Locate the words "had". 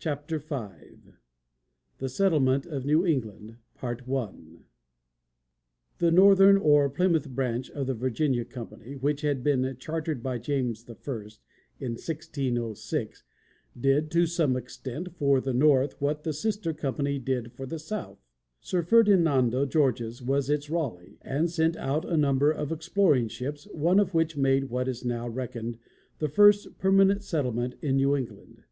9.20-9.44